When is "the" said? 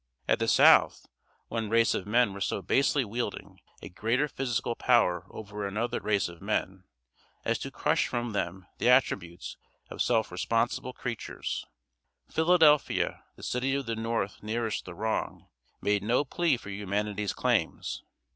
0.39-0.47, 8.79-8.89, 13.35-13.43, 13.85-13.95, 14.85-14.95